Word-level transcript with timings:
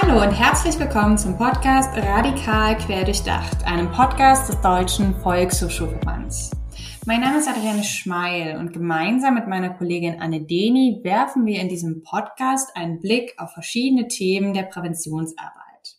Hallo 0.00 0.22
und 0.22 0.30
herzlich 0.30 0.78
willkommen 0.78 1.18
zum 1.18 1.36
Podcast 1.36 1.90
Radikal 1.96 2.76
Querdurchdacht, 2.78 3.66
einem 3.66 3.90
Podcast 3.90 4.48
des 4.48 4.60
Deutschen 4.60 5.12
Volkshochschulverbands. 5.22 6.52
Mein 7.04 7.20
Name 7.20 7.38
ist 7.38 7.48
Adriane 7.48 7.82
Schmeil 7.82 8.58
und 8.58 8.72
gemeinsam 8.72 9.34
mit 9.34 9.48
meiner 9.48 9.70
Kollegin 9.70 10.20
Anne 10.20 10.42
Deni 10.42 11.00
werfen 11.02 11.46
wir 11.46 11.60
in 11.60 11.68
diesem 11.68 12.04
Podcast 12.04 12.76
einen 12.76 13.00
Blick 13.00 13.34
auf 13.38 13.52
verschiedene 13.52 14.06
Themen 14.06 14.54
der 14.54 14.64
Präventionsarbeit. 14.64 15.96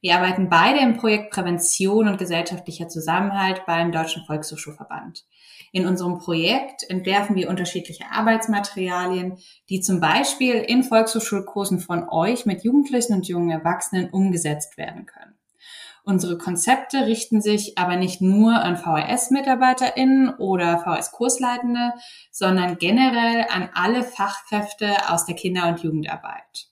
Wir 0.00 0.16
arbeiten 0.16 0.48
beide 0.48 0.80
im 0.80 0.96
Projekt 0.96 1.30
Prävention 1.30 2.08
und 2.08 2.16
gesellschaftlicher 2.16 2.88
Zusammenhalt 2.88 3.66
beim 3.66 3.92
Deutschen 3.92 4.24
Volkshochschulverband. 4.24 5.26
In 5.72 5.86
unserem 5.86 6.18
Projekt 6.18 6.88
entwerfen 6.88 7.36
wir 7.36 7.48
unterschiedliche 7.48 8.04
Arbeitsmaterialien, 8.10 9.38
die 9.68 9.80
zum 9.80 10.00
Beispiel 10.00 10.54
in 10.54 10.82
Volkshochschulkursen 10.82 11.80
von 11.80 12.08
euch 12.08 12.46
mit 12.46 12.64
Jugendlichen 12.64 13.14
und 13.14 13.28
jungen 13.28 13.50
Erwachsenen 13.50 14.10
umgesetzt 14.10 14.76
werden 14.76 15.06
können. 15.06 15.36
Unsere 16.08 16.38
Konzepte 16.38 17.06
richten 17.06 17.40
sich 17.40 17.78
aber 17.78 17.96
nicht 17.96 18.20
nur 18.20 18.54
an 18.54 18.76
VHS-MitarbeiterInnen 18.76 20.36
oder 20.36 20.78
VHS-Kursleitende, 20.78 21.94
sondern 22.30 22.78
generell 22.78 23.44
an 23.50 23.70
alle 23.74 24.04
Fachkräfte 24.04 24.88
aus 25.08 25.26
der 25.26 25.34
Kinder- 25.34 25.66
und 25.66 25.80
Jugendarbeit. 25.80 26.68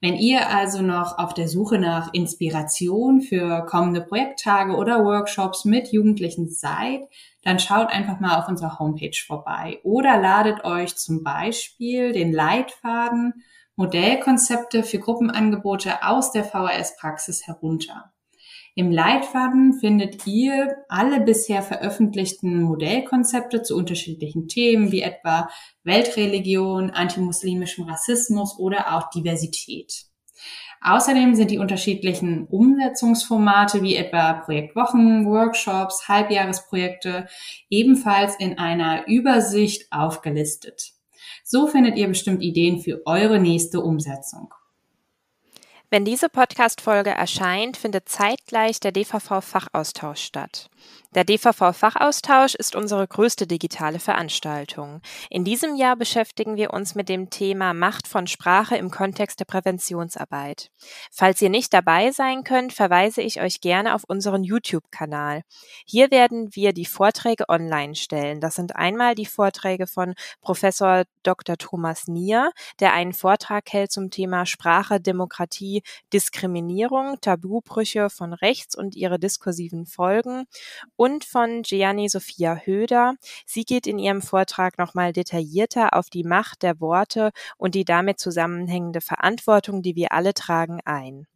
Wenn 0.00 0.16
ihr 0.16 0.48
also 0.48 0.82
noch 0.82 1.18
auf 1.18 1.34
der 1.34 1.48
Suche 1.48 1.78
nach 1.78 2.12
Inspiration 2.12 3.20
für 3.20 3.64
kommende 3.66 4.00
Projekttage 4.00 4.74
oder 4.74 5.04
Workshops 5.04 5.64
mit 5.64 5.92
Jugendlichen 5.92 6.50
seid, 6.50 7.02
dann 7.42 7.58
schaut 7.58 7.88
einfach 7.88 8.20
mal 8.20 8.38
auf 8.38 8.48
unserer 8.48 8.78
Homepage 8.78 9.18
vorbei 9.26 9.80
oder 9.82 10.20
ladet 10.20 10.64
euch 10.64 10.96
zum 10.96 11.22
Beispiel 11.22 12.12
den 12.12 12.32
Leitfaden 12.32 13.34
Modellkonzepte 13.76 14.82
für 14.82 14.98
Gruppenangebote 14.98 16.04
aus 16.06 16.30
der 16.30 16.44
VHS-Praxis 16.44 17.46
herunter. 17.46 18.11
Im 18.74 18.90
Leitfaden 18.90 19.74
findet 19.74 20.26
ihr 20.26 20.76
alle 20.88 21.20
bisher 21.20 21.62
veröffentlichten 21.62 22.62
Modellkonzepte 22.62 23.62
zu 23.62 23.76
unterschiedlichen 23.76 24.48
Themen 24.48 24.90
wie 24.90 25.02
etwa 25.02 25.50
Weltreligion, 25.84 26.88
antimuslimischem 26.90 27.84
Rassismus 27.84 28.58
oder 28.58 28.96
auch 28.96 29.10
Diversität. 29.10 30.06
Außerdem 30.80 31.34
sind 31.34 31.50
die 31.50 31.58
unterschiedlichen 31.58 32.46
Umsetzungsformate 32.46 33.82
wie 33.82 33.94
etwa 33.94 34.32
Projektwochen, 34.32 35.26
Workshops, 35.26 36.08
Halbjahresprojekte 36.08 37.28
ebenfalls 37.68 38.36
in 38.36 38.58
einer 38.58 39.06
Übersicht 39.06 39.86
aufgelistet. 39.92 40.92
So 41.44 41.66
findet 41.66 41.98
ihr 41.98 42.08
bestimmt 42.08 42.42
Ideen 42.42 42.80
für 42.80 43.02
eure 43.04 43.38
nächste 43.38 43.80
Umsetzung. 43.80 44.52
Wenn 45.92 46.06
diese 46.06 46.30
Podcast-Folge 46.30 47.10
erscheint, 47.10 47.76
findet 47.76 48.08
zeitgleich 48.08 48.80
der 48.80 48.92
DVV-Fachaustausch 48.92 50.22
statt. 50.22 50.70
Der 51.14 51.24
DVV-Fachaustausch 51.24 52.54
ist 52.54 52.74
unsere 52.74 53.06
größte 53.06 53.46
digitale 53.46 53.98
Veranstaltung. 53.98 55.02
In 55.28 55.44
diesem 55.44 55.76
Jahr 55.76 55.94
beschäftigen 55.94 56.56
wir 56.56 56.72
uns 56.72 56.94
mit 56.94 57.10
dem 57.10 57.28
Thema 57.28 57.74
Macht 57.74 58.08
von 58.08 58.26
Sprache 58.26 58.76
im 58.76 58.90
Kontext 58.90 59.38
der 59.38 59.44
Präventionsarbeit. 59.44 60.70
Falls 61.10 61.42
ihr 61.42 61.50
nicht 61.50 61.74
dabei 61.74 62.10
sein 62.12 62.42
könnt, 62.42 62.72
verweise 62.72 63.20
ich 63.20 63.42
euch 63.42 63.60
gerne 63.60 63.94
auf 63.94 64.04
unseren 64.08 64.42
YouTube-Kanal. 64.42 65.42
Hier 65.84 66.10
werden 66.10 66.48
wir 66.54 66.72
die 66.72 66.86
Vorträge 66.86 67.50
online 67.50 67.94
stellen. 67.94 68.40
Das 68.40 68.54
sind 68.54 68.74
einmal 68.76 69.14
die 69.14 69.26
Vorträge 69.26 69.86
von 69.86 70.14
Professor 70.40 71.04
Dr. 71.22 71.58
Thomas 71.58 72.08
Nier, 72.08 72.50
der 72.80 72.94
einen 72.94 73.12
Vortrag 73.12 73.70
hält 73.70 73.92
zum 73.92 74.10
Thema 74.10 74.46
Sprache, 74.46 74.98
Demokratie, 74.98 75.81
Diskriminierung, 76.12 77.20
Tabubrüche 77.20 78.10
von 78.10 78.32
rechts 78.32 78.76
und 78.76 78.96
ihre 78.96 79.18
diskursiven 79.18 79.86
Folgen 79.86 80.44
und 80.96 81.24
von 81.24 81.62
Gianni 81.62 82.08
Sophia 82.08 82.56
Höder. 82.64 83.14
Sie 83.46 83.64
geht 83.64 83.86
in 83.86 83.98
ihrem 83.98 84.22
Vortrag 84.22 84.78
nochmal 84.78 85.12
detaillierter 85.12 85.94
auf 85.94 86.10
die 86.10 86.24
Macht 86.24 86.62
der 86.62 86.80
Worte 86.80 87.30
und 87.56 87.74
die 87.74 87.84
damit 87.84 88.18
zusammenhängende 88.18 89.00
Verantwortung, 89.00 89.82
die 89.82 89.96
wir 89.96 90.12
alle 90.12 90.34
tragen, 90.34 90.80
ein. 90.84 91.26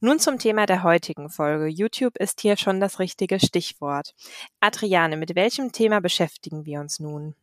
Nun 0.00 0.18
zum 0.18 0.38
Thema 0.38 0.66
der 0.66 0.82
heutigen 0.82 1.30
Folge. 1.30 1.68
YouTube 1.68 2.16
ist 2.18 2.40
hier 2.40 2.56
schon 2.56 2.80
das 2.80 2.98
richtige 2.98 3.38
Stichwort. 3.38 4.14
Adriane, 4.60 5.16
mit 5.16 5.34
welchem 5.34 5.72
Thema 5.72 6.00
beschäftigen 6.00 6.64
wir 6.64 6.80
uns 6.80 6.98
nun? 6.98 7.34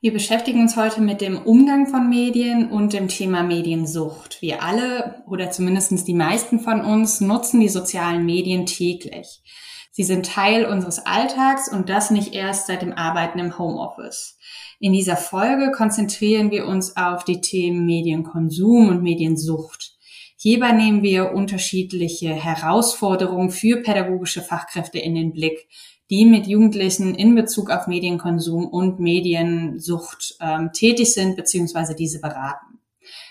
Wir 0.00 0.12
beschäftigen 0.12 0.60
uns 0.60 0.76
heute 0.76 1.00
mit 1.00 1.20
dem 1.20 1.38
Umgang 1.38 1.86
von 1.86 2.08
Medien 2.08 2.70
und 2.70 2.92
dem 2.92 3.08
Thema 3.08 3.42
Mediensucht. 3.42 4.40
Wir 4.40 4.62
alle 4.62 5.24
oder 5.26 5.50
zumindest 5.50 6.06
die 6.06 6.14
meisten 6.14 6.60
von 6.60 6.80
uns 6.82 7.20
nutzen 7.20 7.60
die 7.60 7.68
sozialen 7.68 8.24
Medien 8.24 8.66
täglich. 8.66 9.42
Sie 9.90 10.04
sind 10.04 10.26
Teil 10.26 10.66
unseres 10.66 11.06
Alltags 11.06 11.72
und 11.72 11.88
das 11.88 12.10
nicht 12.10 12.34
erst 12.34 12.66
seit 12.66 12.82
dem 12.82 12.92
Arbeiten 12.92 13.38
im 13.38 13.58
Homeoffice. 13.58 14.38
In 14.78 14.92
dieser 14.92 15.16
Folge 15.16 15.72
konzentrieren 15.72 16.50
wir 16.50 16.66
uns 16.66 16.96
auf 16.98 17.24
die 17.24 17.40
Themen 17.40 17.86
Medienkonsum 17.86 18.90
und 18.90 19.02
Mediensucht. 19.02 19.96
Hierbei 20.36 20.72
nehmen 20.72 21.02
wir 21.02 21.32
unterschiedliche 21.32 22.28
Herausforderungen 22.28 23.48
für 23.48 23.82
pädagogische 23.82 24.42
Fachkräfte 24.42 24.98
in 24.98 25.14
den 25.14 25.32
Blick, 25.32 25.66
die 26.10 26.24
mit 26.24 26.46
Jugendlichen 26.46 27.14
in 27.14 27.34
Bezug 27.34 27.70
auf 27.70 27.86
Medienkonsum 27.86 28.66
und 28.66 29.00
Mediensucht 29.00 30.36
ähm, 30.40 30.72
tätig 30.72 31.12
sind 31.12 31.36
bzw. 31.36 31.94
diese 31.94 32.20
beraten. 32.20 32.78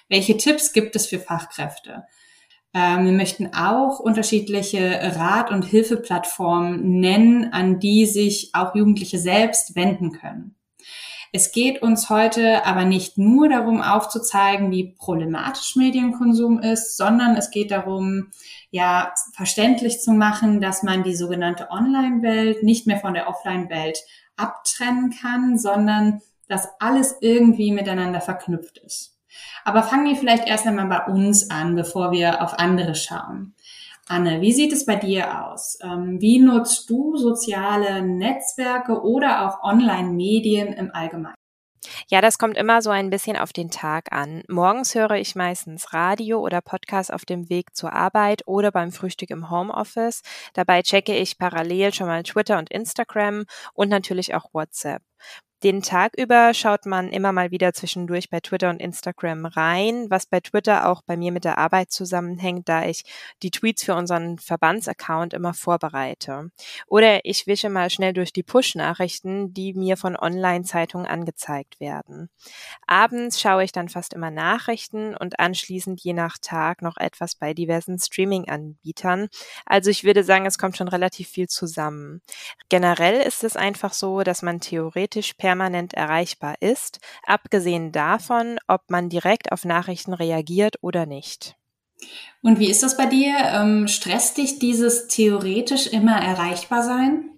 Welche 0.09 0.37
Tipps 0.37 0.73
gibt 0.73 0.95
es 0.95 1.07
für 1.07 1.19
Fachkräfte? 1.19 2.03
Ähm, 2.73 3.05
wir 3.05 3.13
möchten 3.13 3.53
auch 3.53 3.99
unterschiedliche 3.99 4.99
Rat- 5.15 5.51
und 5.51 5.63
Hilfeplattformen 5.63 6.99
nennen, 6.99 7.53
an 7.53 7.79
die 7.79 8.05
sich 8.05 8.49
auch 8.53 8.75
Jugendliche 8.75 9.17
selbst 9.17 9.75
wenden 9.75 10.11
können. 10.11 10.55
Es 11.35 11.51
geht 11.51 11.81
uns 11.81 12.09
heute 12.09 12.65
aber 12.65 12.85
nicht 12.85 13.17
nur 13.17 13.49
darum 13.49 13.81
aufzuzeigen, 13.81 14.71
wie 14.71 14.95
problematisch 14.97 15.75
Medienkonsum 15.75 16.61
ist, 16.61 16.95
sondern 16.95 17.35
es 17.35 17.51
geht 17.51 17.71
darum, 17.71 18.31
ja, 18.69 19.13
verständlich 19.33 19.99
zu 19.99 20.13
machen, 20.13 20.61
dass 20.61 20.81
man 20.81 21.03
die 21.03 21.13
sogenannte 21.13 21.71
Online-Welt 21.71 22.63
nicht 22.63 22.87
mehr 22.87 22.99
von 22.99 23.13
der 23.13 23.27
Offline-Welt 23.27 23.99
abtrennen 24.37 25.13
kann, 25.21 25.57
sondern 25.57 26.21
dass 26.47 26.69
alles 26.79 27.17
irgendwie 27.19 27.73
miteinander 27.73 28.21
verknüpft 28.21 28.77
ist. 28.77 29.17
Aber 29.65 29.83
fangen 29.83 30.05
wir 30.05 30.15
vielleicht 30.15 30.47
erst 30.47 30.65
einmal 30.65 30.87
bei 30.87 31.03
uns 31.11 31.49
an, 31.49 31.75
bevor 31.75 32.13
wir 32.13 32.41
auf 32.41 32.57
andere 32.59 32.95
schauen. 32.95 33.55
Anne, 34.07 34.39
wie 34.41 34.53
sieht 34.53 34.71
es 34.71 34.85
bei 34.85 34.97
dir 34.97 35.47
aus? 35.47 35.79
Ähm, 35.81 36.21
wie 36.21 36.39
nutzt 36.39 36.89
du 36.89 37.17
soziale 37.17 38.03
Netzwerke 38.03 39.01
oder 39.01 39.47
auch 39.47 39.63
Online-Medien 39.63 40.73
im 40.73 40.91
Allgemeinen? 40.93 41.35
Ja, 42.07 42.21
das 42.21 42.37
kommt 42.37 42.57
immer 42.57 42.81
so 42.81 42.91
ein 42.91 43.09
bisschen 43.09 43.37
auf 43.37 43.51
den 43.51 43.71
Tag 43.71 44.11
an. 44.11 44.43
Morgens 44.47 44.93
höre 44.93 45.11
ich 45.11 45.35
meistens 45.35 45.93
Radio 45.93 46.39
oder 46.39 46.61
Podcast 46.61 47.11
auf 47.11 47.25
dem 47.25 47.49
Weg 47.49 47.75
zur 47.75 47.93
Arbeit 47.93 48.43
oder 48.45 48.71
beim 48.71 48.91
Frühstück 48.91 49.31
im 49.31 49.49
Homeoffice. 49.49 50.21
Dabei 50.53 50.83
checke 50.83 51.15
ich 51.15 51.37
parallel 51.37 51.93
schon 51.93 52.07
mal 52.07 52.23
Twitter 52.23 52.57
und 52.59 52.69
Instagram 52.71 53.45
und 53.73 53.89
natürlich 53.89 54.35
auch 54.35 54.53
WhatsApp. 54.53 55.01
Den 55.65 55.81
Tag 55.81 56.13
über 56.15 56.53
schaut 56.53 56.85
man 56.85 57.09
immer 57.09 57.31
mal 57.31 57.49
wieder 57.49 57.73
zwischendurch 57.73 58.29
bei 58.29 58.39
Twitter 58.39 58.69
und 58.69 58.79
Instagram 58.79 59.47
rein, 59.47 60.05
was 60.11 60.27
bei 60.27 60.39
Twitter 60.39 60.87
auch 60.87 61.01
bei 61.01 61.17
mir 61.17 61.31
mit 61.31 61.43
der 61.43 61.57
Arbeit 61.57 61.91
zusammenhängt, 61.91 62.69
da 62.69 62.85
ich 62.85 63.01
die 63.41 63.49
Tweets 63.49 63.83
für 63.83 63.95
unseren 63.95 64.37
Verbandsaccount 64.37 65.33
immer 65.33 65.55
vorbereite. 65.55 66.51
Oder 66.85 67.25
ich 67.25 67.47
wische 67.47 67.69
mal 67.69 67.89
schnell 67.89 68.13
durch 68.13 68.31
die 68.31 68.43
Push-Nachrichten, 68.43 69.55
die 69.55 69.73
mir 69.73 69.97
von 69.97 70.15
Online-Zeitungen 70.15 71.07
angezeigt 71.07 71.79
werden. 71.79 72.29
Abends 72.85 73.41
schaue 73.41 73.63
ich 73.63 73.71
dann 73.71 73.89
fast 73.89 74.13
immer 74.13 74.29
Nachrichten 74.29 75.15
und 75.15 75.39
anschließend 75.39 75.99
je 75.99 76.13
nach 76.13 76.37
Tag 76.39 76.83
noch 76.83 76.97
etwas 76.97 77.33
bei 77.33 77.55
diversen 77.55 77.97
Streaming-Anbietern. 77.97 79.29
Also 79.65 79.89
ich 79.89 80.03
würde 80.03 80.23
sagen, 80.23 80.45
es 80.45 80.59
kommt 80.59 80.77
schon 80.77 80.89
relativ 80.89 81.27
viel 81.27 81.47
zusammen. 81.47 82.21
Generell 82.69 83.19
ist 83.19 83.43
es 83.43 83.55
einfach 83.55 83.93
so, 83.93 84.21
dass 84.21 84.43
man 84.43 84.59
theoretisch 84.59 85.33
per 85.33 85.54
permanent 85.55 85.93
erreichbar 85.93 86.55
ist, 86.59 86.99
abgesehen 87.25 87.93
davon, 87.93 88.57
ob 88.67 88.81
man 88.89 89.07
direkt 89.07 89.53
auf 89.53 89.63
Nachrichten 89.63 90.13
reagiert 90.13 90.75
oder 90.81 91.05
nicht. 91.05 91.55
Und 92.41 92.59
wie 92.59 92.69
ist 92.69 92.83
das 92.83 92.97
bei 92.97 93.05
dir? 93.05 93.33
Ähm, 93.53 93.87
stresst 93.87 94.37
dich 94.37 94.59
dieses 94.59 95.07
theoretisch 95.07 95.87
immer 95.87 96.17
erreichbar 96.17 96.83
sein? 96.83 97.34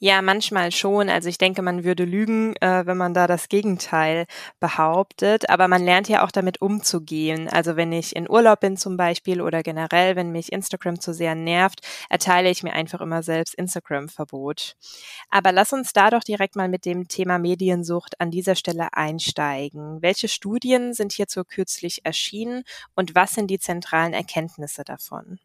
Ja, 0.00 0.22
manchmal 0.22 0.70
schon. 0.70 1.08
Also 1.08 1.28
ich 1.28 1.38
denke, 1.38 1.60
man 1.60 1.82
würde 1.82 2.04
lügen, 2.04 2.54
äh, 2.60 2.86
wenn 2.86 2.96
man 2.96 3.14
da 3.14 3.26
das 3.26 3.48
Gegenteil 3.48 4.26
behauptet. 4.60 5.50
Aber 5.50 5.66
man 5.66 5.82
lernt 5.84 6.08
ja 6.08 6.24
auch 6.24 6.30
damit 6.30 6.62
umzugehen. 6.62 7.48
Also 7.48 7.74
wenn 7.74 7.90
ich 7.90 8.14
in 8.14 8.30
Urlaub 8.30 8.60
bin 8.60 8.76
zum 8.76 8.96
Beispiel 8.96 9.40
oder 9.40 9.64
generell, 9.64 10.14
wenn 10.14 10.30
mich 10.30 10.52
Instagram 10.52 11.00
zu 11.00 11.12
sehr 11.12 11.34
nervt, 11.34 11.80
erteile 12.10 12.48
ich 12.48 12.62
mir 12.62 12.74
einfach 12.74 13.00
immer 13.00 13.24
selbst 13.24 13.56
Instagram-Verbot. 13.56 14.76
Aber 15.30 15.50
lass 15.50 15.72
uns 15.72 15.92
da 15.92 16.10
doch 16.10 16.22
direkt 16.22 16.54
mal 16.54 16.68
mit 16.68 16.84
dem 16.84 17.08
Thema 17.08 17.38
Mediensucht 17.40 18.20
an 18.20 18.30
dieser 18.30 18.54
Stelle 18.54 18.92
einsteigen. 18.92 20.00
Welche 20.00 20.28
Studien 20.28 20.94
sind 20.94 21.12
hierzu 21.12 21.42
kürzlich 21.44 22.04
erschienen 22.04 22.62
und 22.94 23.16
was 23.16 23.34
sind 23.34 23.48
die 23.50 23.58
zentralen 23.58 24.12
Erkenntnisse 24.14 24.84
davon? 24.84 25.40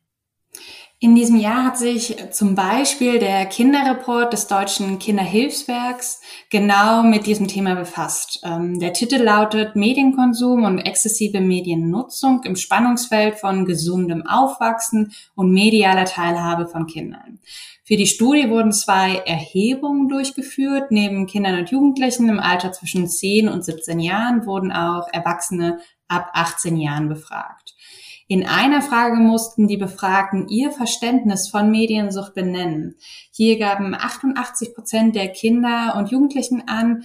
In 1.03 1.15
diesem 1.15 1.35
Jahr 1.37 1.65
hat 1.65 1.77
sich 1.77 2.15
zum 2.31 2.55
Beispiel 2.55 3.19
der 3.19 3.45
Kinderreport 3.45 4.31
des 4.31 4.47
Deutschen 4.47 4.99
Kinderhilfswerks 4.99 6.21
genau 6.49 7.03
mit 7.03 7.25
diesem 7.25 7.49
Thema 7.49 7.75
befasst. 7.75 8.39
Ähm, 8.45 8.79
der 8.79 8.93
Titel 8.93 9.17
lautet 9.17 9.75
Medienkonsum 9.75 10.63
und 10.63 10.79
exzessive 10.79 11.41
Mediennutzung 11.41 12.43
im 12.45 12.55
Spannungsfeld 12.55 13.35
von 13.35 13.65
gesundem 13.65 14.25
Aufwachsen 14.25 15.11
und 15.35 15.51
medialer 15.51 16.05
Teilhabe 16.05 16.67
von 16.67 16.87
Kindern. 16.87 17.39
Für 17.83 17.97
die 17.97 18.07
Studie 18.07 18.49
wurden 18.49 18.71
zwei 18.71 19.17
Erhebungen 19.25 20.07
durchgeführt. 20.07 20.89
Neben 20.89 21.27
Kindern 21.27 21.59
und 21.59 21.69
Jugendlichen 21.69 22.29
im 22.29 22.39
Alter 22.39 22.71
zwischen 22.71 23.09
10 23.09 23.49
und 23.49 23.65
17 23.65 23.99
Jahren 23.99 24.45
wurden 24.45 24.71
auch 24.71 25.09
Erwachsene 25.11 25.79
ab 26.07 26.29
18 26.31 26.77
Jahren 26.77 27.09
befragt. 27.09 27.62
In 28.27 28.45
einer 28.45 28.81
Frage 28.81 29.17
mussten 29.17 29.67
die 29.67 29.77
Befragten 29.77 30.47
ihr 30.47 30.71
Verständnis 30.71 31.49
von 31.49 31.71
Mediensucht 31.71 32.33
benennen. 32.33 32.95
Hier 33.31 33.57
gaben 33.59 33.95
88 33.95 34.73
Prozent 34.73 35.15
der 35.15 35.29
Kinder 35.29 35.95
und 35.97 36.11
Jugendlichen 36.11 36.67
an, 36.67 37.03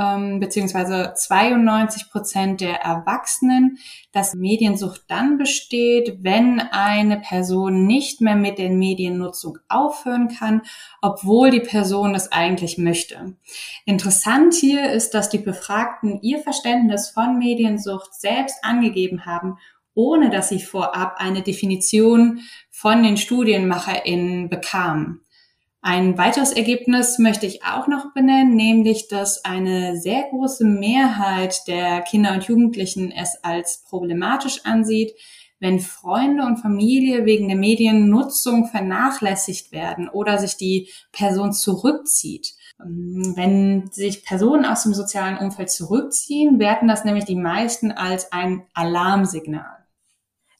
ähm, 0.00 0.40
beziehungsweise 0.40 1.12
92 1.14 2.10
Prozent 2.10 2.60
der 2.60 2.80
Erwachsenen, 2.80 3.78
dass 4.12 4.34
Mediensucht 4.34 5.02
dann 5.08 5.36
besteht, 5.36 6.18
wenn 6.22 6.60
eine 6.60 7.20
Person 7.20 7.86
nicht 7.86 8.20
mehr 8.20 8.36
mit 8.36 8.58
der 8.58 8.70
Mediennutzung 8.70 9.58
aufhören 9.68 10.28
kann, 10.28 10.62
obwohl 11.02 11.50
die 11.50 11.60
Person 11.60 12.12
das 12.12 12.32
eigentlich 12.32 12.78
möchte. 12.78 13.36
Interessant 13.84 14.54
hier 14.54 14.90
ist, 14.92 15.12
dass 15.12 15.28
die 15.28 15.38
Befragten 15.38 16.20
ihr 16.22 16.38
Verständnis 16.38 17.10
von 17.10 17.38
Mediensucht 17.38 18.14
selbst 18.14 18.64
angegeben 18.64 19.26
haben 19.26 19.58
ohne 19.94 20.30
dass 20.30 20.48
sie 20.48 20.60
vorab 20.60 21.16
eine 21.18 21.42
Definition 21.42 22.40
von 22.70 23.02
den 23.02 23.16
StudienmacherInnen 23.16 24.48
bekamen. 24.48 25.20
Ein 25.82 26.18
weiteres 26.18 26.52
Ergebnis 26.52 27.18
möchte 27.18 27.46
ich 27.46 27.64
auch 27.64 27.86
noch 27.86 28.12
benennen, 28.12 28.54
nämlich 28.54 29.08
dass 29.08 29.44
eine 29.46 29.96
sehr 29.96 30.24
große 30.30 30.64
Mehrheit 30.64 31.66
der 31.66 32.02
Kinder 32.02 32.34
und 32.34 32.44
Jugendlichen 32.44 33.10
es 33.10 33.42
als 33.42 33.82
problematisch 33.88 34.60
ansieht, 34.64 35.14
wenn 35.58 35.80
Freunde 35.80 36.44
und 36.44 36.58
Familie 36.58 37.24
wegen 37.24 37.48
der 37.48 37.56
Mediennutzung 37.56 38.66
vernachlässigt 38.66 39.72
werden 39.72 40.08
oder 40.08 40.38
sich 40.38 40.56
die 40.56 40.90
Person 41.12 41.52
zurückzieht. 41.52 42.54
Wenn 42.78 43.90
sich 43.90 44.24
Personen 44.24 44.64
aus 44.64 44.82
dem 44.82 44.94
sozialen 44.94 45.38
Umfeld 45.38 45.70
zurückziehen, 45.70 46.58
werten 46.58 46.88
das 46.88 47.04
nämlich 47.04 47.26
die 47.26 47.36
meisten 47.36 47.92
als 47.92 48.32
ein 48.32 48.66
Alarmsignal. 48.74 49.79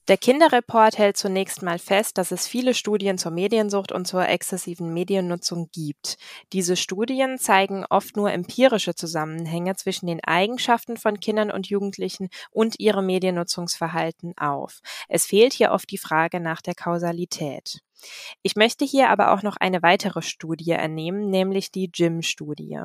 Der 0.09 0.17
Kinderreport 0.17 0.99
hält 0.99 1.17
zunächst 1.17 1.63
mal 1.63 1.79
fest, 1.79 2.19
dass 2.19 2.33
es 2.33 2.47
viele 2.47 2.75
Studien 2.75 3.19
zur 3.19 3.31
Mediensucht 3.31 3.93
und 3.93 4.07
zur 4.07 4.29
exzessiven 4.29 4.93
Mediennutzung 4.93 5.69
gibt. 5.73 6.17
Diese 6.53 6.77
Studien 6.77 7.39
zeigen 7.39 7.85
oft 7.89 8.17
nur 8.17 8.33
empirische 8.33 8.95
Zusammenhänge 8.95 9.77
zwischen 9.77 10.07
den 10.07 10.23
Eigenschaften 10.25 10.97
von 10.97 11.21
Kindern 11.21 11.51
und 11.51 11.69
Jugendlichen 11.69 12.29
und 12.51 12.81
ihrem 12.81 13.07
Mediennutzungsverhalten 13.07 14.37
auf. 14.37 14.81
Es 15.09 15.27
fehlt 15.27 15.53
hier 15.53 15.71
oft 15.71 15.91
die 15.91 15.99
Frage 15.99 16.41
nach 16.41 16.63
der 16.63 16.75
Kausalität. 16.75 17.81
Ich 18.43 18.57
möchte 18.57 18.85
hier 18.85 19.11
aber 19.11 19.33
auch 19.33 19.43
noch 19.43 19.57
eine 19.57 19.83
weitere 19.83 20.23
Studie 20.23 20.71
ernehmen, 20.71 21.31
nämlich 21.31 21.71
die 21.71 21.91
JIM-Studie. 21.93 22.81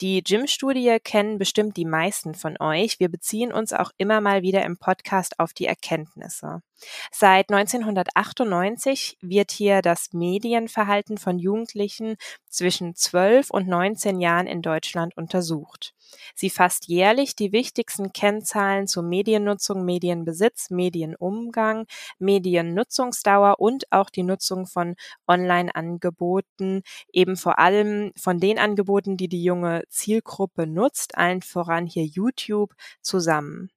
Die 0.00 0.22
JIM-Studie 0.24 0.98
kennen 1.02 1.38
bestimmt 1.38 1.76
die 1.76 1.84
meisten 1.84 2.34
von 2.34 2.56
euch. 2.60 3.00
Wir 3.00 3.08
beziehen 3.08 3.52
uns 3.52 3.72
auch 3.72 3.90
immer 3.96 4.20
mal 4.20 4.42
wieder 4.42 4.64
im 4.64 4.76
Podcast 4.76 5.38
auf 5.38 5.52
die 5.52 5.66
Erkenntnisse. 5.66 6.62
Seit 7.10 7.50
1998 7.50 9.18
wird 9.20 9.50
hier 9.50 9.82
das 9.82 10.12
Medienverhalten 10.12 11.18
von 11.18 11.38
Jugendlichen 11.38 12.16
zwischen 12.48 12.94
12 12.94 13.50
und 13.50 13.68
19 13.68 14.20
Jahren 14.20 14.46
in 14.46 14.62
Deutschland 14.62 15.16
untersucht. 15.16 15.93
Sie 16.34 16.50
fasst 16.50 16.88
jährlich 16.88 17.36
die 17.36 17.52
wichtigsten 17.52 18.12
Kennzahlen 18.12 18.86
zu 18.86 19.02
Mediennutzung, 19.02 19.84
Medienbesitz, 19.84 20.70
Medienumgang, 20.70 21.86
Mediennutzungsdauer 22.18 23.60
und 23.60 23.90
auch 23.92 24.10
die 24.10 24.22
Nutzung 24.22 24.66
von 24.66 24.96
Online-Angeboten, 25.26 26.82
eben 27.12 27.36
vor 27.36 27.58
allem 27.58 28.12
von 28.16 28.38
den 28.38 28.58
Angeboten, 28.58 29.16
die 29.16 29.28
die 29.28 29.42
junge 29.44 29.84
Zielgruppe 29.88 30.66
nutzt, 30.66 31.16
allen 31.16 31.42
voran 31.42 31.86
hier 31.86 32.04
YouTube, 32.04 32.74
zusammen. 33.02 33.73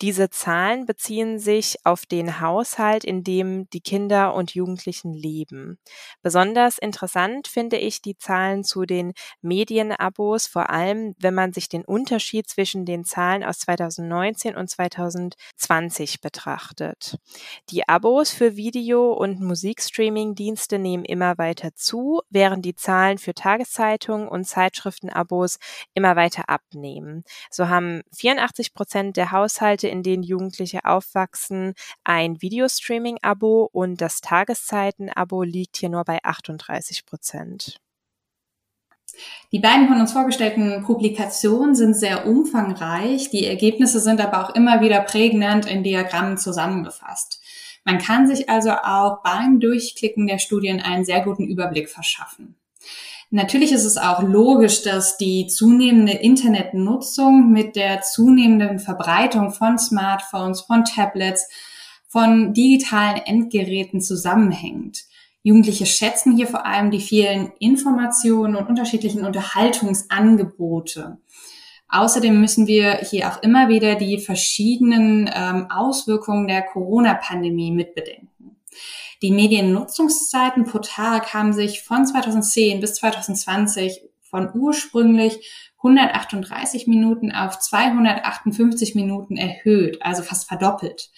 Diese 0.00 0.30
Zahlen 0.30 0.86
beziehen 0.86 1.40
sich 1.40 1.76
auf 1.82 2.06
den 2.06 2.40
Haushalt, 2.40 3.02
in 3.02 3.24
dem 3.24 3.68
die 3.70 3.80
Kinder 3.80 4.32
und 4.32 4.54
Jugendlichen 4.54 5.12
leben. 5.12 5.80
Besonders 6.22 6.78
interessant 6.78 7.48
finde 7.48 7.78
ich 7.78 8.00
die 8.00 8.16
Zahlen 8.16 8.62
zu 8.62 8.84
den 8.84 9.12
Medienabos, 9.42 10.46
vor 10.46 10.70
allem 10.70 11.16
wenn 11.18 11.34
man 11.34 11.52
sich 11.52 11.68
den 11.68 11.84
Unterschied 11.84 12.48
zwischen 12.48 12.84
den 12.84 13.04
Zahlen 13.04 13.42
aus 13.42 13.58
2019 13.58 14.54
und 14.54 14.70
2020 14.70 16.20
betrachtet. 16.20 17.18
Die 17.70 17.88
Abos 17.88 18.30
für 18.30 18.54
Video- 18.54 19.12
und 19.12 19.40
Musikstreaming-Dienste 19.40 20.78
nehmen 20.78 21.04
immer 21.04 21.38
weiter 21.38 21.74
zu, 21.74 22.20
während 22.30 22.64
die 22.64 22.76
Zahlen 22.76 23.18
für 23.18 23.34
Tageszeitungen 23.34 24.28
und 24.28 24.44
Zeitschriftenabos 24.44 25.58
immer 25.94 26.14
weiter 26.14 26.48
abnehmen. 26.48 27.24
So 27.50 27.68
haben 27.68 28.02
84 28.14 28.74
Prozent 28.74 29.16
der 29.16 29.32
Haushalte 29.38 29.88
in 29.88 30.02
denen 30.02 30.22
Jugendliche 30.22 30.84
aufwachsen, 30.84 31.74
ein 32.04 32.42
Videostreaming-Abo 32.42 33.68
und 33.72 34.00
das 34.00 34.20
Tageszeiten-Abo 34.20 35.42
liegt 35.42 35.76
hier 35.76 35.88
nur 35.88 36.04
bei 36.04 36.18
38 36.22 37.06
Prozent. 37.06 37.80
Die 39.52 39.58
beiden 39.58 39.88
von 39.88 40.00
uns 40.00 40.12
vorgestellten 40.12 40.82
Publikationen 40.84 41.74
sind 41.74 41.94
sehr 41.94 42.26
umfangreich. 42.26 43.30
Die 43.30 43.46
Ergebnisse 43.46 44.00
sind 44.00 44.20
aber 44.20 44.44
auch 44.44 44.54
immer 44.54 44.80
wieder 44.80 45.00
prägnant 45.00 45.66
in 45.66 45.82
Diagrammen 45.82 46.36
zusammengefasst. 46.36 47.40
Man 47.84 47.98
kann 47.98 48.26
sich 48.26 48.50
also 48.50 48.70
auch 48.70 49.22
beim 49.22 49.60
Durchklicken 49.60 50.26
der 50.26 50.38
Studien 50.38 50.80
einen 50.80 51.04
sehr 51.04 51.22
guten 51.22 51.44
Überblick 51.44 51.88
verschaffen. 51.88 52.56
Natürlich 53.30 53.72
ist 53.72 53.84
es 53.84 53.98
auch 53.98 54.22
logisch, 54.22 54.82
dass 54.82 55.18
die 55.18 55.46
zunehmende 55.48 56.12
Internetnutzung 56.12 57.50
mit 57.50 57.76
der 57.76 58.00
zunehmenden 58.00 58.78
Verbreitung 58.78 59.50
von 59.52 59.78
Smartphones, 59.78 60.62
von 60.62 60.84
Tablets, 60.84 61.46
von 62.06 62.54
digitalen 62.54 63.18
Endgeräten 63.18 64.00
zusammenhängt. 64.00 65.04
Jugendliche 65.42 65.84
schätzen 65.84 66.36
hier 66.36 66.46
vor 66.46 66.64
allem 66.64 66.90
die 66.90 67.00
vielen 67.00 67.52
Informationen 67.58 68.56
und 68.56 68.66
unterschiedlichen 68.66 69.24
Unterhaltungsangebote. 69.26 71.18
Außerdem 71.90 72.40
müssen 72.40 72.66
wir 72.66 72.96
hier 72.96 73.28
auch 73.28 73.42
immer 73.42 73.68
wieder 73.68 73.94
die 73.94 74.18
verschiedenen 74.18 75.30
ähm, 75.34 75.70
Auswirkungen 75.70 76.48
der 76.48 76.62
Corona-Pandemie 76.62 77.70
mitbedenken. 77.72 78.27
Die 79.22 79.30
Mediennutzungszeiten 79.30 80.64
pro 80.64 80.78
Tag 80.78 81.34
haben 81.34 81.52
sich 81.52 81.82
von 81.82 82.06
2010 82.06 82.80
bis 82.80 82.94
2020 82.94 84.02
von 84.22 84.50
ursprünglich 84.54 85.48
138 85.78 86.86
Minuten 86.86 87.32
auf 87.32 87.58
258 87.58 88.94
Minuten 88.94 89.36
erhöht, 89.36 90.02
also 90.02 90.22
fast 90.22 90.48
verdoppelt. 90.48 91.10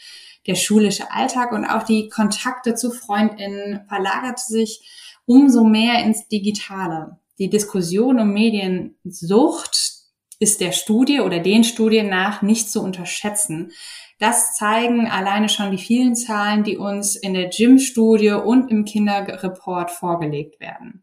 Der 0.46 0.54
schulische 0.54 1.10
Alltag 1.12 1.52
und 1.52 1.64
auch 1.64 1.82
die 1.82 2.08
Kontakte 2.08 2.74
zu 2.74 2.90
Freundinnen 2.90 3.84
verlagerte 3.88 4.42
sich 4.42 5.20
umso 5.26 5.64
mehr 5.64 6.02
ins 6.02 6.28
Digitale. 6.28 7.18
Die 7.38 7.50
Diskussion 7.50 8.20
um 8.20 8.32
Mediensucht 8.32 9.92
ist 10.38 10.60
der 10.60 10.72
Studie 10.72 11.20
oder 11.20 11.38
den 11.38 11.64
Studien 11.64 12.08
nach 12.08 12.42
nicht 12.42 12.70
zu 12.70 12.82
unterschätzen. 12.82 13.72
Das 14.20 14.54
zeigen 14.54 15.08
alleine 15.08 15.48
schon 15.48 15.70
die 15.70 15.78
vielen 15.78 16.14
Zahlen, 16.14 16.62
die 16.62 16.76
uns 16.76 17.16
in 17.16 17.32
der 17.32 17.48
Gym-Studie 17.48 18.32
und 18.32 18.70
im 18.70 18.84
Kinderreport 18.84 19.90
vorgelegt 19.90 20.60
werden. 20.60 21.02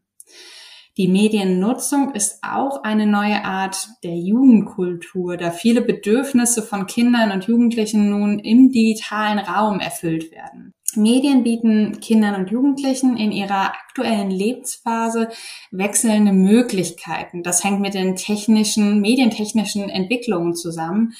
Die 0.96 1.08
Mediennutzung 1.08 2.14
ist 2.14 2.38
auch 2.42 2.84
eine 2.84 3.06
neue 3.06 3.44
Art 3.44 3.88
der 4.04 4.16
Jugendkultur, 4.16 5.36
da 5.36 5.50
viele 5.50 5.80
Bedürfnisse 5.80 6.62
von 6.62 6.86
Kindern 6.86 7.32
und 7.32 7.46
Jugendlichen 7.46 8.08
nun 8.08 8.38
im 8.38 8.70
digitalen 8.70 9.40
Raum 9.40 9.80
erfüllt 9.80 10.30
werden. 10.30 10.74
Medien 10.94 11.42
bieten 11.42 12.00
Kindern 12.00 12.34
und 12.34 12.50
Jugendlichen 12.50 13.16
in 13.16 13.30
ihrer 13.30 13.72
aktuellen 13.72 14.30
Lebensphase 14.30 15.28
wechselnde 15.70 16.32
Möglichkeiten. 16.32 17.42
Das 17.42 17.62
hängt 17.62 17.80
mit 17.80 17.94
den 17.94 18.16
technischen, 18.16 19.00
medientechnischen 19.00 19.88
Entwicklungen 19.90 20.54
zusammen, 20.54 21.12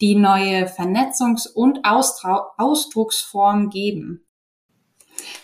die 0.00 0.14
neue 0.14 0.66
Vernetzungs- 0.66 1.52
und 1.52 1.80
Ausdrucksformen 1.84 3.70
geben. 3.70 4.22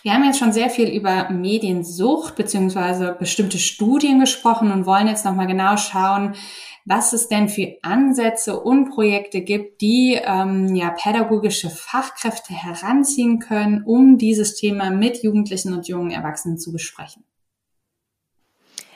Wir 0.01 0.13
haben 0.13 0.23
jetzt 0.23 0.39
schon 0.39 0.53
sehr 0.53 0.69
viel 0.69 0.89
über 0.89 1.29
Mediensucht 1.29 2.35
beziehungsweise 2.35 3.15
bestimmte 3.17 3.57
Studien 3.57 4.19
gesprochen 4.19 4.71
und 4.71 4.85
wollen 4.85 5.07
jetzt 5.07 5.25
nochmal 5.25 5.47
genau 5.47 5.77
schauen, 5.77 6.35
was 6.85 7.13
es 7.13 7.27
denn 7.27 7.49
für 7.49 7.77
Ansätze 7.81 8.59
und 8.59 8.89
Projekte 8.89 9.41
gibt, 9.41 9.81
die 9.81 10.19
ähm, 10.21 10.75
ja 10.75 10.91
pädagogische 10.91 11.69
Fachkräfte 11.69 12.53
heranziehen 12.53 13.39
können, 13.39 13.83
um 13.83 14.17
dieses 14.17 14.55
Thema 14.55 14.89
mit 14.89 15.23
Jugendlichen 15.23 15.73
und 15.73 15.87
jungen 15.87 16.11
Erwachsenen 16.11 16.57
zu 16.57 16.71
besprechen. 16.71 17.23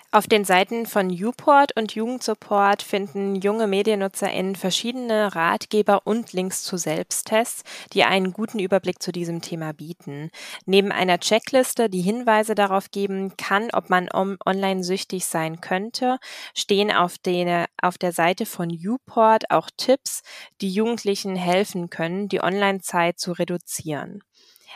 Auf 0.09 0.25
den 0.25 0.45
Seiten 0.45 0.85
von 0.85 1.09
Uport 1.11 1.75
und 1.75 1.93
Jugendsupport 1.93 2.81
finden 2.81 3.35
junge 3.35 3.67
MediennutzerInnen 3.67 4.55
verschiedene 4.55 5.35
Ratgeber 5.35 6.07
und 6.07 6.31
Links 6.31 6.63
zu 6.63 6.77
Selbsttests, 6.77 7.65
die 7.91 8.05
einen 8.05 8.31
guten 8.31 8.59
Überblick 8.59 9.01
zu 9.01 9.11
diesem 9.11 9.41
Thema 9.41 9.73
bieten. 9.73 10.31
Neben 10.65 10.93
einer 10.93 11.19
Checkliste, 11.19 11.89
die 11.89 11.99
Hinweise 11.99 12.55
darauf 12.55 12.89
geben 12.89 13.35
kann, 13.35 13.67
ob 13.73 13.89
man 13.89 14.07
online 14.13 14.81
süchtig 14.85 15.25
sein 15.25 15.59
könnte, 15.59 16.19
stehen 16.53 16.89
auf, 16.89 17.17
den, 17.17 17.65
auf 17.81 17.97
der 17.97 18.13
Seite 18.13 18.45
von 18.45 18.69
Uport 18.71 19.51
auch 19.51 19.69
Tipps, 19.75 20.23
die 20.61 20.69
Jugendlichen 20.69 21.35
helfen 21.35 21.89
können, 21.89 22.29
die 22.29 22.41
Online-Zeit 22.41 23.19
zu 23.19 23.33
reduzieren. 23.33 24.23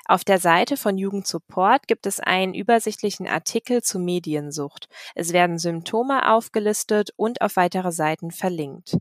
Auf 0.06 0.24
der 0.24 0.40
Seite 0.40 0.78
von 0.78 0.98
Jugendsupport 0.98 1.88
gibt 1.88 2.06
es 2.06 2.20
einen 2.20 2.54
übersichtlichen 2.54 3.28
Artikel 3.28 3.82
zu 3.82 4.00
Mediensucht. 4.00 4.88
Es 5.16 5.34
werden 5.34 5.58
Symptome 5.58 6.30
aufgelistet 6.32 7.12
und 7.16 7.42
auf 7.42 7.56
weitere 7.56 7.92
Seiten 7.92 8.32
verlinkt. 8.32 8.98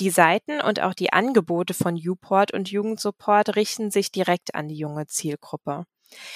Die 0.00 0.10
Seiten 0.10 0.60
und 0.60 0.80
auch 0.80 0.94
die 0.94 1.12
Angebote 1.12 1.72
von 1.72 1.96
Uport 1.96 2.52
und 2.52 2.70
Jugendsupport 2.70 3.56
richten 3.56 3.90
sich 3.90 4.12
direkt 4.12 4.54
an 4.54 4.68
die 4.68 4.76
junge 4.76 5.06
Zielgruppe. 5.06 5.86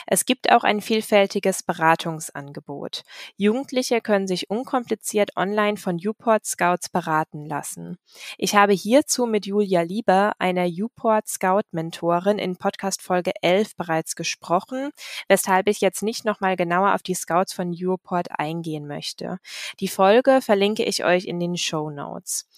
Es 0.07 0.25
gibt 0.25 0.51
auch 0.51 0.65
ein 0.65 0.81
vielfältiges 0.81 1.63
Beratungsangebot. 1.63 3.03
Jugendliche 3.37 4.01
können 4.01 4.27
sich 4.27 4.51
unkompliziert 4.51 5.37
online 5.37 5.77
von 5.77 5.99
Uport 6.05 6.47
Scouts 6.47 6.89
beraten 6.89 7.47
lassen. 7.47 7.99
Ich 8.39 8.55
habe 8.55 8.73
hierzu 8.73 9.27
mit 9.27 9.47
Julia 9.47 9.83
Lieber, 9.83 10.33
einer 10.39 10.67
Uport 10.67 11.29
Scout 11.29 11.63
Mentorin 11.73 12.39
in 12.39 12.57
Podcast 12.57 13.03
Folge 13.03 13.33
11 13.43 13.77
bereits 13.77 14.17
gesprochen, 14.17 14.91
weshalb 15.29 15.69
ich 15.69 15.81
jetzt 15.81 16.03
nicht 16.03 16.25
nochmal 16.25 16.57
genauer 16.57 16.95
auf 16.95 17.03
die 17.03 17.15
Scouts 17.15 17.53
von 17.53 17.73
Uport 17.73 18.29
eingehen 18.39 18.87
möchte. 18.87 19.39
Die 19.81 19.89
Folge 19.89 20.41
verlinke 20.43 20.85
ich 20.85 21.05
euch 21.05 21.25
in 21.27 21.39
den 21.39 21.57
Show 21.57 21.91
Notes. 21.91 22.49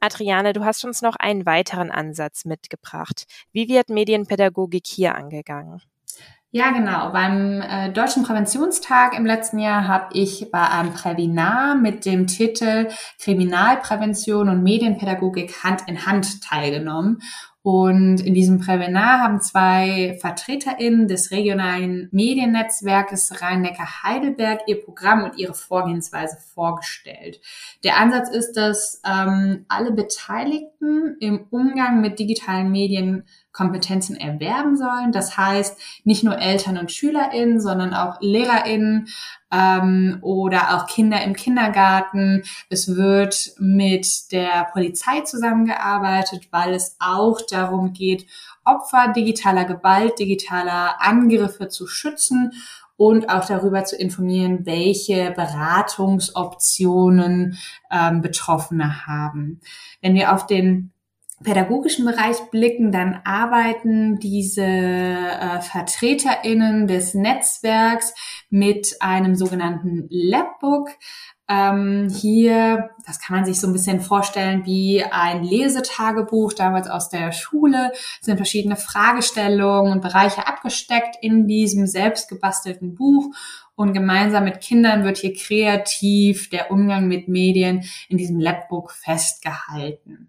Adriane, 0.00 0.52
du 0.52 0.64
hast 0.64 0.84
uns 0.84 1.02
noch 1.02 1.16
einen 1.16 1.46
weiteren 1.46 1.90
Ansatz 1.90 2.44
mitgebracht. 2.44 3.24
Wie 3.52 3.68
wird 3.68 3.88
Medienpädagogik 3.88 4.86
hier 4.86 5.14
angegangen? 5.14 5.82
Ja, 6.52 6.72
genau. 6.72 7.12
Beim 7.12 7.62
äh, 7.62 7.92
Deutschen 7.92 8.24
Präventionstag 8.24 9.16
im 9.16 9.24
letzten 9.24 9.60
Jahr 9.60 9.86
habe 9.86 10.08
ich 10.14 10.50
bei 10.50 10.68
einem 10.68 10.92
Prävinar 10.92 11.76
mit 11.76 12.04
dem 12.04 12.26
Titel 12.26 12.88
Kriminalprävention 13.20 14.48
und 14.48 14.64
Medienpädagogik 14.64 15.62
Hand 15.62 15.82
in 15.86 16.06
Hand 16.06 16.42
teilgenommen. 16.42 17.20
Und 17.62 18.20
in 18.20 18.34
diesem 18.34 18.58
Prävenar 18.58 19.20
haben 19.20 19.40
zwei 19.40 20.18
VertreterInnen 20.20 21.06
des 21.06 21.30
regionalen 21.30 22.08
Mediennetzwerkes 22.10 23.42
Rhein-Neckar-Heidelberg 23.42 24.62
ihr 24.66 24.82
Programm 24.82 25.24
und 25.24 25.36
ihre 25.36 25.54
Vorgehensweise 25.54 26.38
vorgestellt. 26.54 27.40
Der 27.84 27.98
Ansatz 27.98 28.30
ist, 28.30 28.54
dass 28.54 29.02
ähm, 29.06 29.66
alle 29.68 29.92
Beteiligten 29.92 31.16
im 31.20 31.46
Umgang 31.50 32.00
mit 32.00 32.18
digitalen 32.18 32.72
Medien 32.72 33.24
Kompetenzen 33.52 34.16
erwerben 34.16 34.76
sollen. 34.76 35.12
Das 35.12 35.36
heißt, 35.36 35.76
nicht 36.04 36.22
nur 36.22 36.38
Eltern 36.38 36.78
und 36.78 36.92
SchülerInnen, 36.92 37.60
sondern 37.60 37.92
auch 37.94 38.18
LehrerInnen 38.20 39.08
ähm, 39.50 40.18
oder 40.22 40.76
auch 40.76 40.86
Kinder 40.86 41.20
im 41.22 41.34
Kindergarten. 41.34 42.44
Es 42.68 42.94
wird 42.96 43.54
mit 43.58 44.30
der 44.32 44.68
Polizei 44.72 45.22
zusammengearbeitet, 45.22 46.48
weil 46.52 46.74
es 46.74 46.96
auch 47.00 47.40
darum 47.50 47.92
geht, 47.92 48.26
Opfer 48.64 49.12
digitaler 49.14 49.64
Gewalt, 49.64 50.16
digitaler 50.18 51.00
Angriffe 51.00 51.68
zu 51.68 51.88
schützen 51.88 52.52
und 52.96 53.30
auch 53.30 53.46
darüber 53.46 53.84
zu 53.84 53.96
informieren, 53.96 54.66
welche 54.66 55.30
Beratungsoptionen 55.30 57.56
ähm, 57.90 58.20
Betroffene 58.20 59.06
haben. 59.06 59.62
Wenn 60.02 60.14
wir 60.14 60.34
auf 60.34 60.46
den 60.46 60.92
pädagogischen 61.42 62.04
Bereich 62.04 62.36
blicken, 62.50 62.92
dann 62.92 63.20
arbeiten 63.24 64.18
diese 64.18 64.62
äh, 64.62 65.60
VertreterInnen 65.60 66.86
des 66.86 67.14
Netzwerks 67.14 68.14
mit 68.50 68.96
einem 69.00 69.34
sogenannten 69.34 70.06
Labbook. 70.10 70.90
Ähm, 71.48 72.08
hier, 72.08 72.90
das 73.06 73.18
kann 73.18 73.36
man 73.36 73.44
sich 73.44 73.58
so 73.58 73.66
ein 73.66 73.72
bisschen 73.72 74.00
vorstellen 74.00 74.66
wie 74.66 75.02
ein 75.02 75.42
Lesetagebuch, 75.42 76.52
damals 76.52 76.88
aus 76.88 77.08
der 77.08 77.32
Schule, 77.32 77.90
sind 78.20 78.36
verschiedene 78.36 78.76
Fragestellungen 78.76 79.92
und 79.92 80.02
Bereiche 80.02 80.46
abgesteckt 80.46 81.16
in 81.22 81.48
diesem 81.48 81.86
selbst 81.86 82.28
gebastelten 82.28 82.94
Buch 82.94 83.34
und 83.80 83.94
gemeinsam 83.94 84.44
mit 84.44 84.60
Kindern 84.60 85.04
wird 85.04 85.16
hier 85.16 85.32
kreativ 85.32 86.50
der 86.50 86.70
Umgang 86.70 87.08
mit 87.08 87.28
Medien 87.28 87.82
in 88.10 88.18
diesem 88.18 88.38
Labbook 88.38 88.92
festgehalten. 88.92 90.28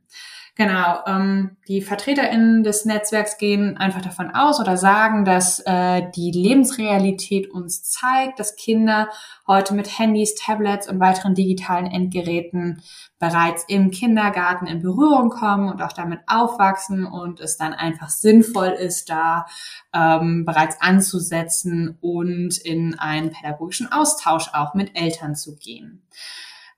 Genau, 0.55 1.00
ähm, 1.08 1.58
die 1.67 1.81
VertreterInnen 1.81 2.63
des 2.63 2.86
Netzwerks 2.86 3.38
gehen 3.38 3.77
einfach 3.77 4.01
davon 4.01 4.31
aus 4.31 4.60
oder 4.60 4.77
sagen, 4.77 5.25
dass 5.25 5.60
äh, 5.65 6.03
die 6.15 6.31
Lebensrealität 6.31 7.50
uns 7.50 7.84
zeigt, 7.84 8.38
dass 8.38 8.55
Kinder 8.55 9.10
heute 9.48 9.74
mit 9.74 9.98
Handys, 9.98 10.36
Tablets 10.36 10.89
und 10.89 11.00
weiteren 11.00 11.36
digitalen 11.36 11.88
Endgeräten 11.88 12.81
bereits 13.17 13.63
im 13.70 13.91
Kindergarten 13.91 14.67
in 14.67 14.81
Berührung 14.81 15.29
kommen 15.29 15.70
und 15.70 15.81
auch 15.81 15.93
damit 15.93 16.20
aufwachsen 16.27 17.05
und 17.05 17.39
es 17.39 17.55
dann 17.55 17.74
einfach 17.74 18.10
sinnvoll 18.10 18.70
ist, 18.70 19.10
da 19.10 19.46
ähm, 19.93 20.43
bereits 20.43 20.81
anzusetzen 20.81 21.98
und 22.01 22.58
in 22.58 23.00
einen 23.00 23.31
pädagogischen 23.41 23.91
Austausch 23.91 24.50
auch 24.53 24.74
mit 24.74 24.95
Eltern 24.95 25.36
zu 25.36 25.55
gehen. 25.55 26.03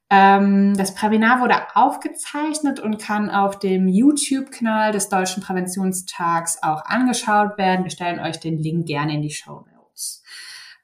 Ähm, 0.10 0.76
das 0.78 0.94
Prävinar 0.94 1.42
wurde 1.42 1.56
aufgezeichnet 1.74 2.80
und 2.80 3.00
kann 3.00 3.32
auf 3.32 3.58
dem 3.58 3.88
YouTube-Kanal 3.88 4.92
des 4.92 5.10
Deutschen 5.10 5.42
Präventionstags 5.42 6.62
auch 6.62 6.86
angeschaut 6.86 7.58
werden. 7.58 7.84
Wir 7.84 7.92
stellen 7.92 8.20
euch 8.20 8.40
den 8.40 8.60
Link 8.60 8.86
gerne 8.86 9.16
in 9.16 9.24
die 9.24 9.32
Show 9.32 9.66
Notes. 9.76 10.24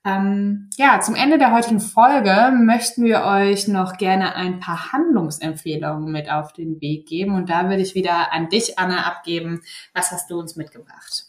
Ähm, 0.03 0.69
ja, 0.77 0.99
zum 1.01 1.13
Ende 1.13 1.37
der 1.37 1.51
heutigen 1.51 1.79
Folge 1.79 2.51
möchten 2.57 3.03
wir 3.03 3.23
euch 3.23 3.67
noch 3.67 3.97
gerne 3.97 4.35
ein 4.35 4.59
paar 4.59 4.93
Handlungsempfehlungen 4.93 6.11
mit 6.11 6.31
auf 6.31 6.53
den 6.53 6.81
Weg 6.81 7.07
geben. 7.07 7.35
Und 7.35 7.49
da 7.49 7.69
würde 7.69 7.83
ich 7.83 7.93
wieder 7.93 8.33
an 8.33 8.49
dich, 8.49 8.79
Anna, 8.79 9.05
abgeben. 9.05 9.61
Was 9.93 10.11
hast 10.11 10.31
du 10.31 10.39
uns 10.39 10.55
mitgebracht? 10.55 11.28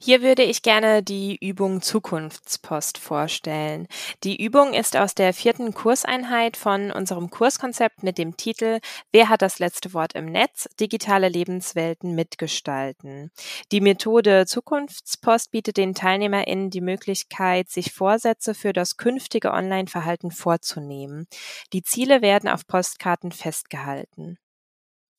Hier 0.00 0.22
würde 0.22 0.44
ich 0.44 0.62
gerne 0.62 1.02
die 1.02 1.36
Übung 1.44 1.82
Zukunftspost 1.82 2.98
vorstellen. 2.98 3.88
Die 4.22 4.40
Übung 4.40 4.72
ist 4.72 4.96
aus 4.96 5.16
der 5.16 5.34
vierten 5.34 5.74
Kurseinheit 5.74 6.56
von 6.56 6.92
unserem 6.92 7.30
Kurskonzept 7.30 8.04
mit 8.04 8.16
dem 8.16 8.36
Titel 8.36 8.78
Wer 9.10 9.28
hat 9.28 9.42
das 9.42 9.58
letzte 9.58 9.92
Wort 9.94 10.12
im 10.14 10.26
Netz? 10.26 10.68
Digitale 10.78 11.28
Lebenswelten 11.28 12.14
mitgestalten. 12.14 13.32
Die 13.72 13.80
Methode 13.80 14.46
Zukunftspost 14.46 15.50
bietet 15.50 15.76
den 15.76 15.94
TeilnehmerInnen 15.94 16.70
die 16.70 16.80
Möglichkeit, 16.80 17.68
sich 17.68 17.92
Vorsätze 17.92 18.54
für 18.54 18.72
das 18.72 18.98
künftige 18.98 19.50
Online-Verhalten 19.50 20.30
vorzunehmen. 20.30 21.26
Die 21.72 21.82
Ziele 21.82 22.22
werden 22.22 22.48
auf 22.48 22.68
Postkarten 22.68 23.32
festgehalten. 23.32 24.38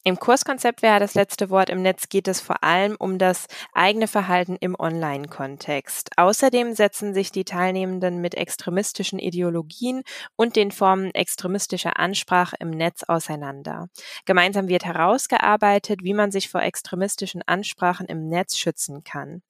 Im 0.06 0.18
Kurskonzept 0.18 0.82
wäre 0.82 1.01
das 1.01 1.13
letzte 1.13 1.50
Wort 1.50 1.70
im 1.70 1.82
Netz 1.82 2.08
geht 2.08 2.29
es 2.29 2.39
vor 2.39 2.63
allem 2.63 2.96
um 3.00 3.18
das 3.18 3.48
eigene 3.74 4.08
Verhalten 4.08 4.56
im 4.62 4.79
Online-Kontext. 4.79 6.12
Außerdem 6.15 6.74
setzen 6.74 7.13
sich 7.13 7.34
die 7.34 7.44
Teilnehmenden 7.44 8.22
mit 8.22 8.34
extremistischen 8.36 9.20
Ideologien 9.20 10.03
und 10.38 10.56
den 10.56 10.72
Formen 10.72 11.13
extremistischer 11.13 12.00
Ansprache 12.00 12.56
im 12.60 12.70
Netz 12.70 13.03
auseinander. 13.03 13.89
Gemeinsam 14.24 14.70
wird 14.70 14.86
herausgearbeitet, 14.86 16.00
wie 16.01 16.13
man 16.13 16.32
sich 16.32 16.50
vor 16.50 16.62
extremistischen 16.62 17.41
Ansprachen 17.46 18.06
im 18.06 18.29
Netz 18.29 18.56
schützen 18.56 19.03
kann. 19.03 19.41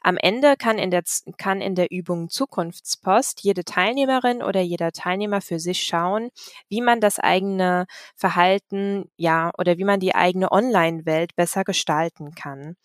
Am 0.00 0.16
Ende 0.16 0.56
kann 0.56 0.78
in 0.78 0.90
der, 0.90 1.02
kann 1.36 1.60
in 1.60 1.74
der 1.74 1.90
Übung 1.90 2.30
Zukunftspost 2.30 3.42
jede 3.42 3.62
Teilnehmerin 3.62 4.42
oder 4.42 4.62
jeder 4.62 4.90
Teilnehmer 4.92 5.42
für 5.42 5.60
sich 5.60 5.82
schauen, 5.82 6.30
wie 6.70 6.80
man 6.80 7.02
das 7.02 7.18
eigene 7.18 7.86
Verhalten, 8.16 9.10
ja, 9.18 9.50
oder 9.58 9.76
wie 9.76 9.84
man 9.84 9.98
die 10.00 10.07
die 10.08 10.14
eigene 10.14 10.50
Online-Welt 10.50 11.36
besser 11.36 11.64
gestalten 11.64 12.34
kann. 12.34 12.76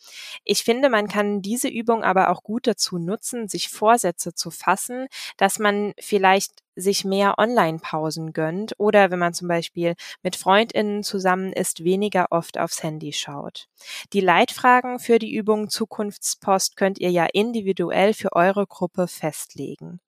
Ich 0.44 0.64
finde, 0.64 0.90
man 0.90 1.08
kann 1.08 1.42
diese 1.42 1.70
Übung 1.70 2.04
aber 2.04 2.30
auch 2.30 2.44
gut 2.44 2.68
dazu 2.68 2.98
nutzen, 2.98 3.48
sich 3.48 3.70
Vorsätze 3.70 4.34
zu 4.34 4.52
fassen, 4.52 5.08
dass 5.38 5.58
man 5.58 5.94
vielleicht 6.00 6.63
sich 6.76 7.06
mehr 7.06 7.36
Online-Pausen 7.38 8.34
gönnt 8.34 8.74
oder 8.78 9.12
wenn 9.12 9.20
man 9.20 9.34
zum 9.34 9.48
Beispiel 9.48 9.96
mit 10.22 10.36
FreundInnen 10.36 11.04
zusammen 11.04 11.54
ist, 11.54 11.84
weniger 11.84 12.28
oft 12.32 12.58
aufs 12.58 12.84
Handy 12.84 13.14
schaut. 13.14 13.68
Die 14.14 14.22
Leitfragen 14.22 15.00
für 15.00 15.20
die 15.20 15.34
Übung 15.34 15.70
Zukunftspost 15.70 16.76
könnt 16.76 17.00
ihr 17.00 17.12
ja 17.12 17.28
individuell 17.32 18.14
für 18.14 18.34
eure 18.34 18.66
Gruppe 18.68 19.08
festlegen. 19.08 20.00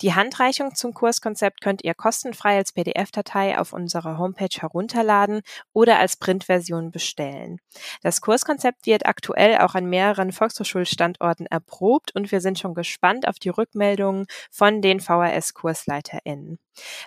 Die 0.00 0.14
Handreichung 0.14 0.74
zum 0.74 0.94
Kurskonzept 0.94 1.60
könnt 1.60 1.84
ihr 1.84 1.94
kostenfrei 1.94 2.56
als 2.56 2.72
PDF-Datei 2.72 3.58
auf 3.58 3.72
unserer 3.72 4.18
Homepage 4.18 4.48
herunterladen 4.58 5.42
oder 5.72 5.98
als 5.98 6.16
Printversion 6.16 6.90
bestellen. 6.90 7.58
Das 8.02 8.20
Kurskonzept 8.20 8.86
wird 8.86 9.06
aktuell 9.06 9.58
auch 9.58 9.74
an 9.74 9.86
mehreren 9.86 10.32
Volkshochschulstandorten 10.32 11.46
erprobt 11.46 12.14
und 12.14 12.32
wir 12.32 12.40
sind 12.40 12.58
schon 12.58 12.74
gespannt 12.74 13.28
auf 13.28 13.38
die 13.38 13.50
Rückmeldungen 13.50 14.26
von 14.50 14.80
den 14.80 15.00
VHS-KursleiterInnen. 16.02 16.58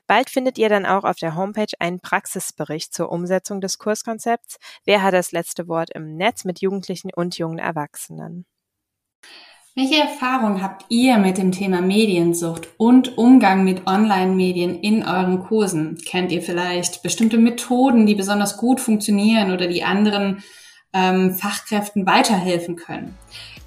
Bald 0.08 0.30
findet 0.30 0.58
ihr 0.58 0.70
dann 0.70 0.86
auch 0.86 1.04
auf 1.04 1.18
der 1.18 1.36
Homepage 1.36 1.74
einen 1.80 2.00
Praxisbericht 2.00 2.94
zur 2.94 3.12
Umsetzung 3.12 3.62
des 3.62 3.78
Kurskonzepts. 3.78 4.58
Wer 4.86 5.04
hat 5.04 5.14
das 5.14 5.32
letzte 5.32 5.68
Wort 5.68 5.90
im 5.94 6.16
Netz 6.16 6.46
mit 6.46 6.62
Jugendlichen 6.62 7.12
und 7.14 7.38
jungen 7.38 7.60
Erwachsenen? 7.60 8.46
Welche 9.78 10.00
Erfahrung 10.00 10.62
habt 10.62 10.86
ihr 10.88 11.18
mit 11.18 11.38
dem 11.38 11.52
Thema 11.52 11.82
Mediensucht 11.82 12.70
und 12.78 13.18
Umgang 13.18 13.66
mit 13.66 13.88
Online-Medien 13.88 14.80
in 14.80 15.04
euren 15.04 15.44
Kursen? 15.44 15.98
Kennt 15.98 16.32
ihr 16.32 16.42
vielleicht 16.42 17.04
bestimmte 17.04 17.38
Methoden, 17.38 18.06
die 18.06 18.16
besonders 18.16 18.56
gut 18.56 18.80
funktionieren 18.80 19.52
oder 19.52 19.68
die 19.68 19.84
anderen 19.84 20.46
ähm, 20.94 21.36
Fachkräften 21.36 22.06
weiterhelfen 22.06 22.78
können? 22.78 23.18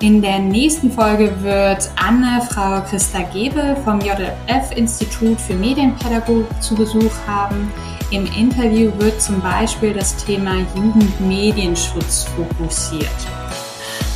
In 0.00 0.20
der 0.20 0.40
nächsten 0.40 0.90
Folge 0.90 1.32
wird 1.42 1.90
Anne 1.96 2.42
Frau 2.50 2.82
Christa 2.82 3.22
Gebel 3.32 3.76
vom 3.84 4.00
JF 4.00 4.76
Institut 4.76 5.40
für 5.40 5.54
Medienpädagogik 5.54 6.46
zu 6.60 6.74
Besuch 6.74 7.12
haben. 7.26 7.72
Im 8.10 8.26
Interview 8.36 8.90
wird 8.98 9.22
zum 9.22 9.40
Beispiel 9.40 9.94
das 9.94 10.16
Thema 10.16 10.56
Jugendmedienschutz 10.74 12.24
fokussiert. 12.36 13.08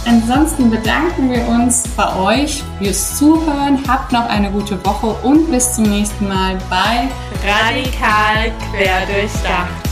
Ansonsten 0.06 0.70
bedanken 0.70 1.30
wir 1.32 1.46
uns 1.48 1.82
bei 1.96 2.16
euch 2.16 2.62
fürs 2.78 3.18
Zuhören. 3.18 3.82
Habt 3.88 4.12
noch 4.12 4.28
eine 4.28 4.52
gute 4.52 4.82
Woche 4.84 5.08
und 5.26 5.50
bis 5.50 5.74
zum 5.74 5.84
nächsten 5.84 6.28
Mal 6.28 6.56
bei 6.70 7.08
Radikal 7.44 8.52
Querdurchdacht. 8.70 9.85